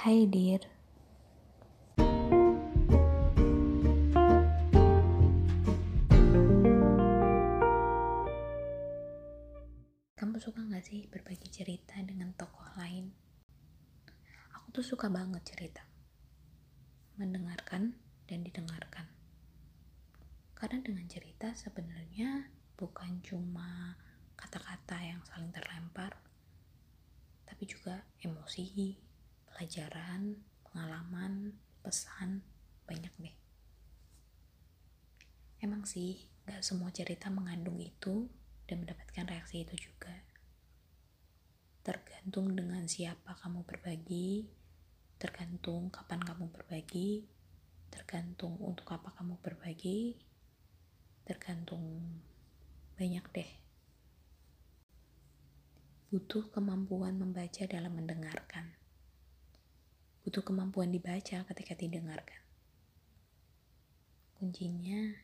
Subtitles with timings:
[0.00, 0.64] Hai dear
[10.16, 13.12] Kamu suka gak sih berbagi cerita dengan tokoh lain?
[14.56, 15.84] Aku tuh suka banget cerita.
[17.20, 17.92] Mendengarkan
[18.24, 19.04] dan didengarkan.
[20.56, 22.48] Karena dengan cerita sebenarnya
[22.80, 24.00] bukan cuma
[24.32, 26.16] kata-kata yang saling terlempar
[27.44, 29.09] Tapi juga emosi,
[29.60, 31.52] pelajaran, pengalaman,
[31.84, 32.40] pesan,
[32.88, 33.36] banyak deh.
[35.60, 38.24] Emang sih, gak semua cerita mengandung itu
[38.64, 40.16] dan mendapatkan reaksi itu juga.
[41.84, 44.48] Tergantung dengan siapa kamu berbagi,
[45.20, 47.28] tergantung kapan kamu berbagi,
[47.92, 50.16] tergantung untuk apa kamu berbagi,
[51.28, 52.00] tergantung
[52.96, 53.52] banyak deh.
[56.08, 58.69] Butuh kemampuan membaca dalam mendengarkan
[60.30, 62.38] butuh kemampuan dibaca ketika didengarkan.
[64.38, 65.18] Kuncinya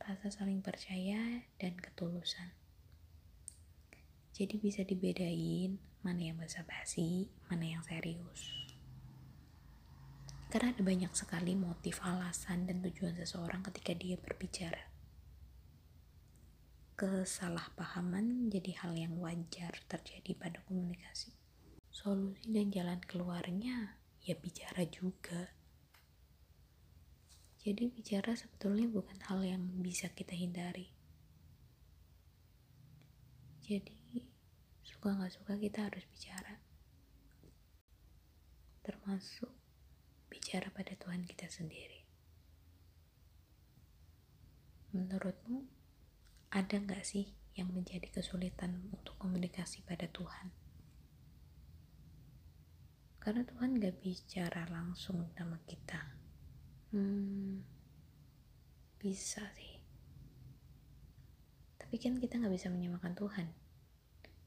[0.00, 2.48] rasa saling percaya dan ketulusan.
[4.32, 8.72] Jadi bisa dibedain mana yang basa-basi, mana yang serius.
[10.48, 14.88] Karena ada banyak sekali motif, alasan, dan tujuan seseorang ketika dia berbicara.
[16.96, 21.36] Kesalahpahaman jadi hal yang wajar terjadi pada komunikasi.
[21.92, 25.50] Solusi dan jalan keluarnya ya bicara juga.
[27.62, 30.90] Jadi bicara sebetulnya bukan hal yang bisa kita hindari.
[33.62, 34.26] Jadi
[34.82, 36.58] suka nggak suka kita harus bicara.
[38.82, 39.50] Termasuk
[40.26, 42.02] bicara pada Tuhan kita sendiri.
[44.90, 45.66] Menurutmu
[46.50, 50.61] ada nggak sih yang menjadi kesulitan untuk komunikasi pada Tuhan?
[53.22, 56.02] Karena Tuhan gak bicara langsung sama kita.
[56.90, 57.62] Hmm,
[58.98, 59.78] bisa sih.
[61.78, 63.46] Tapi kan kita gak bisa menyamakan Tuhan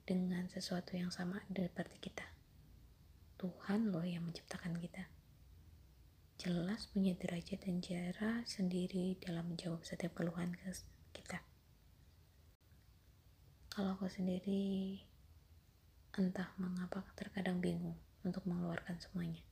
[0.04, 2.28] dengan sesuatu yang sama seperti kita.
[3.40, 5.08] Tuhan loh yang menciptakan kita.
[6.36, 10.52] Jelas punya derajat dan cara sendiri dalam menjawab setiap keluhan
[11.16, 11.40] kita.
[13.72, 15.00] Kalau aku sendiri
[16.20, 19.46] entah mengapa terkadang bingung untuk mengeluarkan semuanya.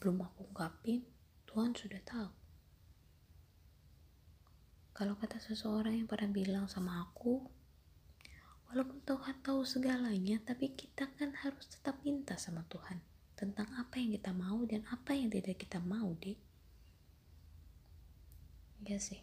[0.00, 1.04] Belum aku ungkapin,
[1.44, 2.30] Tuhan sudah tahu.
[4.96, 7.46] Kalau kata seseorang yang pernah bilang sama aku,
[8.70, 12.98] walaupun Tuhan tahu segalanya, tapi kita kan harus tetap minta sama Tuhan
[13.38, 16.34] tentang apa yang kita mau dan apa yang tidak kita mau, deh.
[18.82, 19.22] Iya sih.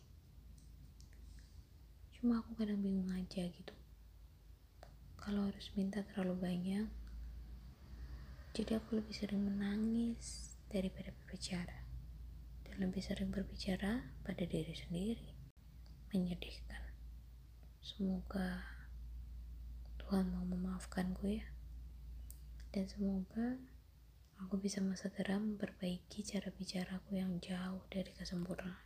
[2.15, 3.75] Cuma aku kadang bingung aja gitu.
[5.19, 6.87] Kalau harus minta terlalu banyak,
[8.55, 11.83] jadi aku lebih sering menangis daripada berbicara.
[12.63, 15.35] Dan lebih sering berbicara pada diri sendiri.
[16.15, 16.95] Menyedihkan.
[17.83, 18.63] Semoga
[19.99, 21.43] Tuhan mau memaafkanku ya.
[22.71, 23.59] Dan semoga
[24.39, 28.79] aku bisa segera memperbaiki cara bicaraku yang jauh dari kesempurnaan.